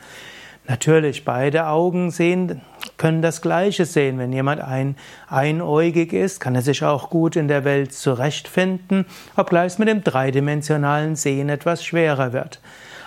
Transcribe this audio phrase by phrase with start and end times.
[0.68, 2.60] Natürlich, beide Augen sehen,
[2.96, 4.18] können das Gleiche sehen.
[4.18, 4.96] Wenn jemand ein,
[5.28, 10.02] einäugig ist, kann er sich auch gut in der Welt zurechtfinden, obgleich es mit dem
[10.02, 12.60] dreidimensionalen Sehen etwas schwerer wird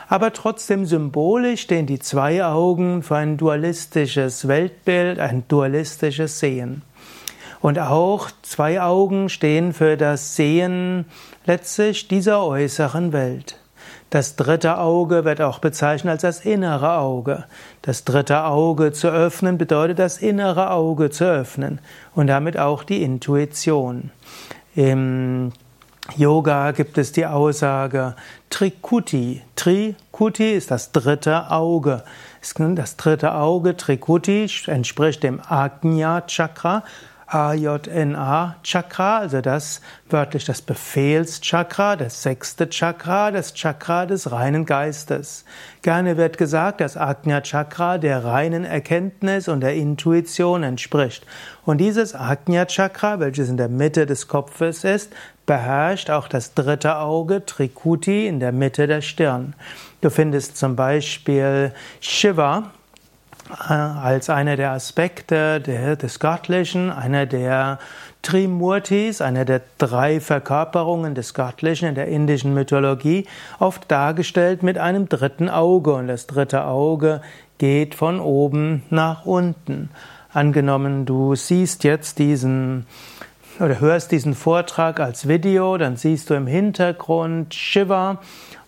[0.09, 6.81] aber trotzdem symbolisch stehen die zwei Augen für ein dualistisches Weltbild, ein dualistisches Sehen.
[7.61, 11.05] Und auch zwei Augen stehen für das Sehen
[11.45, 13.59] letztlich dieser äußeren Welt.
[14.09, 17.45] Das dritte Auge wird auch bezeichnet als das innere Auge.
[17.83, 21.79] Das dritte Auge zu öffnen bedeutet das innere Auge zu öffnen
[22.15, 24.09] und damit auch die Intuition.
[24.73, 25.51] Im
[26.15, 28.15] Yoga gibt es die Aussage
[28.49, 29.41] Trikuti.
[29.55, 32.03] Trikuti ist das dritte Auge.
[32.57, 36.83] Das dritte Auge, Trikuti, entspricht dem Ajna Chakra.
[37.31, 45.45] AJNA Chakra, also das wörtlich das Befehlschakra, das sechste Chakra, das Chakra des reinen Geistes.
[45.83, 51.23] Gerne wird gesagt, dass Ajna Chakra der reinen Erkenntnis und der Intuition entspricht.
[51.65, 55.13] Und dieses Ajna Chakra, welches in der Mitte des Kopfes ist,
[55.49, 59.55] beherrscht auch das dritte Auge, Trikuti, in der Mitte der Stirn.
[59.99, 62.69] Du findest zum Beispiel Shiva,
[63.67, 67.79] äh, als einer der Aspekte des Göttlichen, einer der
[68.21, 73.25] Trimurtis, einer der drei Verkörperungen des Göttlichen in der indischen Mythologie,
[73.57, 75.93] oft dargestellt mit einem dritten Auge.
[75.95, 77.21] Und das dritte Auge
[77.57, 79.89] geht von oben nach unten.
[80.31, 82.85] Angenommen, du siehst jetzt diesen
[83.59, 88.19] oder hörst diesen Vortrag als Video, dann siehst du im Hintergrund Shiva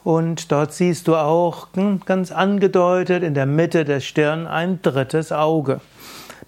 [0.03, 1.69] und dort siehst du auch
[2.05, 5.79] ganz angedeutet in der Mitte der Stirn ein drittes Auge.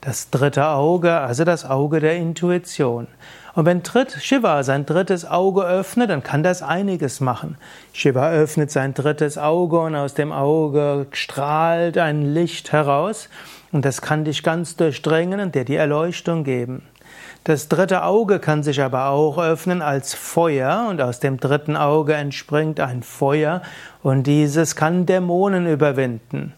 [0.01, 3.07] Das dritte Auge, also das Auge der Intuition.
[3.55, 3.83] Und wenn
[4.19, 7.57] Shiva sein drittes Auge öffnet, dann kann das einiges machen.
[7.93, 13.29] Shiva öffnet sein drittes Auge und aus dem Auge strahlt ein Licht heraus
[13.71, 16.83] und das kann dich ganz durchdringen und dir die Erleuchtung geben.
[17.43, 22.13] Das dritte Auge kann sich aber auch öffnen als Feuer und aus dem dritten Auge
[22.13, 23.61] entspringt ein Feuer
[24.01, 26.53] und dieses kann Dämonen überwinden.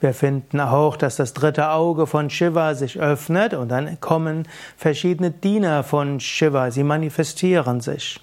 [0.00, 5.30] Wir finden auch, dass das dritte Auge von Shiva sich öffnet und dann kommen verschiedene
[5.30, 8.20] Diener von Shiva, sie manifestieren sich.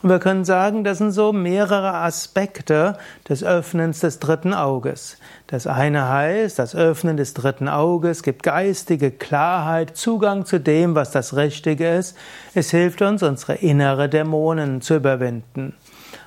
[0.00, 2.96] Und wir können sagen, das sind so mehrere Aspekte
[3.28, 5.16] des Öffnens des dritten Auges.
[5.48, 11.10] Das eine heißt, das Öffnen des dritten Auges gibt geistige Klarheit, Zugang zu dem, was
[11.10, 12.16] das Richtige ist.
[12.54, 15.74] Es hilft uns, unsere innere Dämonen zu überwinden.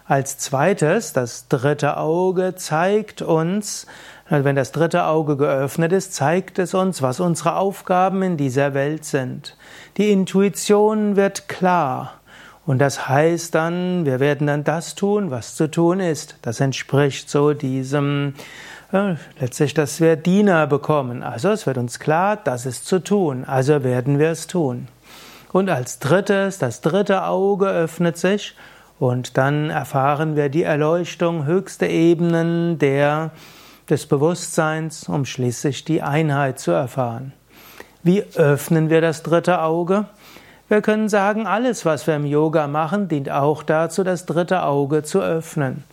[0.06, 3.88] Als zweites, das dritte Auge zeigt uns,
[4.28, 9.06] wenn das dritte Auge geöffnet ist, zeigt es uns, was unsere Aufgaben in dieser Welt
[9.06, 9.56] sind.
[9.96, 12.21] Die Intuition wird klar.
[12.66, 16.36] Und das heißt dann, wir werden dann das tun, was zu tun ist.
[16.42, 18.36] Das entspricht so diesem,
[18.92, 21.24] äh, letztlich, dass wir Diener bekommen.
[21.24, 23.46] Also es wird uns klar, das ist zu tun.
[23.46, 24.88] Also werden wir es tun.
[25.52, 28.56] Und als drittes, das dritte Auge öffnet sich
[29.00, 33.32] und dann erfahren wir die Erleuchtung höchster Ebenen der,
[33.90, 37.34] des Bewusstseins, um schließlich die Einheit zu erfahren.
[38.04, 40.06] Wie öffnen wir das dritte Auge?
[40.72, 45.04] Wir können sagen, alles, was wir im Yoga machen, dient auch dazu, das dritte Auge
[45.04, 45.84] zu öffnen.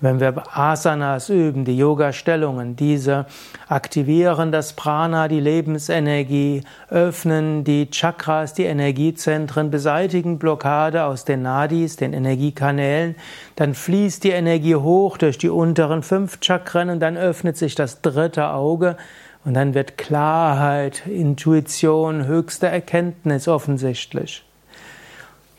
[0.00, 3.26] Wenn wir Asanas üben, die Yoga-Stellungen, diese
[3.68, 11.96] aktivieren das Prana, die Lebensenergie, öffnen die Chakras, die Energiezentren, beseitigen Blockade aus den Nadis,
[11.96, 13.16] den Energiekanälen,
[13.56, 18.00] dann fließt die Energie hoch durch die unteren fünf Chakren und dann öffnet sich das
[18.00, 18.96] dritte Auge,
[19.44, 24.44] und dann wird Klarheit, Intuition, höchste Erkenntnis offensichtlich.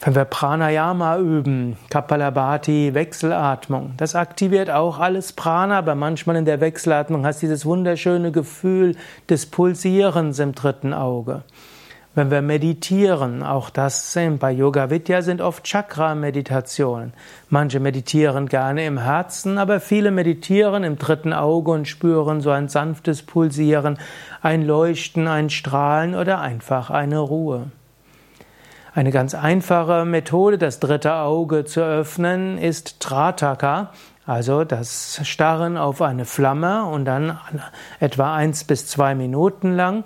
[0.02, 6.62] Wenn wir Pranayama üben, Kapalabhati, Wechselatmung, das aktiviert auch alles Prana, aber manchmal in der
[6.62, 8.96] Wechselatmung hast du dieses wunderschöne Gefühl
[9.30, 11.44] des Pulsierens im dritten Auge.
[12.18, 17.12] Wenn wir meditieren, auch das bei Yoga Vidya sind oft Chakra-Meditationen.
[17.50, 22.70] Manche meditieren gerne im Herzen, aber viele meditieren im dritten Auge und spüren so ein
[22.70, 23.98] sanftes Pulsieren,
[24.42, 27.68] ein Leuchten, ein Strahlen oder einfach eine Ruhe.
[28.94, 33.92] Eine ganz einfache Methode, das dritte Auge zu öffnen, ist Trataka,
[34.26, 37.38] Also das Starren auf eine Flamme und dann
[38.00, 40.06] etwa eins bis zwei Minuten lang,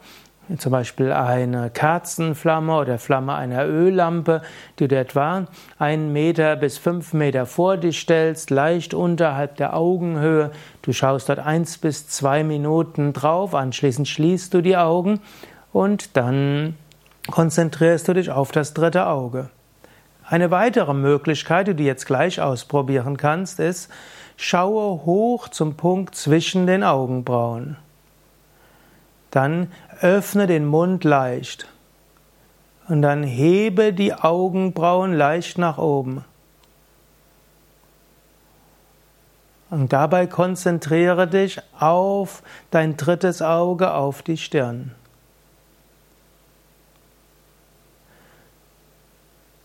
[0.58, 4.42] zum Beispiel eine Kerzenflamme oder Flamme einer Öllampe,
[4.80, 5.46] die du etwa
[5.78, 10.52] einen Meter bis fünf Meter vor dich stellst, leicht unterhalb der Augenhöhe.
[10.82, 15.20] Du schaust dort eins bis zwei Minuten drauf, anschließend schließt du die Augen
[15.72, 16.76] und dann
[17.30, 19.50] konzentrierst du dich auf das dritte Auge.
[20.26, 23.90] Eine weitere Möglichkeit, die du jetzt gleich ausprobieren kannst, ist,
[24.38, 27.78] schaue hoch zum Punkt zwischen den Augenbrauen.
[29.32, 29.72] Dann
[30.02, 31.68] öffne den Mund leicht
[32.88, 36.26] und dann hebe die Augenbrauen leicht nach oben.
[39.70, 42.42] Und dabei konzentriere dich auf
[42.72, 44.96] dein drittes Auge, auf die Stirn.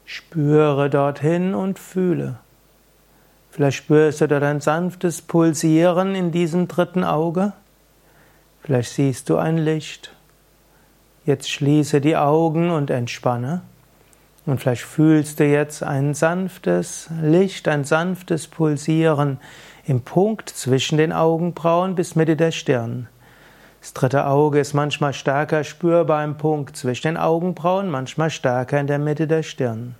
[0.05, 2.37] Spüre dorthin und fühle.
[3.51, 7.55] Vielleicht spürst du dort ein sanftes Pulsieren in diesem dritten Auge.
[8.65, 10.15] Vielleicht siehst du ein Licht.
[11.27, 13.61] Jetzt schließe die Augen und entspanne.
[14.47, 19.39] Und vielleicht fühlst du jetzt ein sanftes Licht, ein sanftes Pulsieren
[19.85, 23.09] im Punkt zwischen den Augenbrauen bis Mitte der Stirn.
[23.83, 28.87] Das dritte Auge ist manchmal stärker spürbar im Punkt zwischen den Augenbrauen, manchmal stärker in
[28.87, 29.95] der Mitte der Stirn.